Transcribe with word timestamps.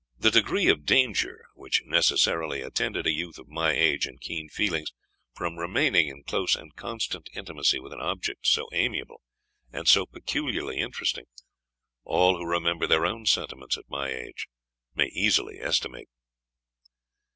The 0.17 0.31
degree 0.31 0.67
of 0.67 0.83
danger 0.83 1.45
which 1.53 1.83
necessarily 1.85 2.63
attended 2.63 3.05
a 3.05 3.13
youth 3.13 3.37
of 3.37 3.47
my 3.49 3.73
age 3.73 4.07
and 4.07 4.19
keen 4.19 4.49
feelings 4.49 4.91
from 5.35 5.57
remaining 5.59 6.07
in 6.07 6.23
close 6.23 6.55
and 6.55 6.75
constant 6.75 7.29
intimacy 7.35 7.79
with 7.79 7.93
an 7.93 8.01
object 8.01 8.47
so 8.47 8.67
amiable, 8.73 9.21
and 9.71 9.87
so 9.87 10.07
peculiarly 10.07 10.79
interesting, 10.79 11.25
all 12.03 12.35
who 12.39 12.47
remember 12.49 12.87
their 12.87 13.05
own 13.05 13.27
sentiments 13.27 13.77
at 13.77 13.91
my 13.91 14.09
age 14.09 14.47
may 14.95 15.11
easily 15.13 15.59
estimate. 15.61 16.09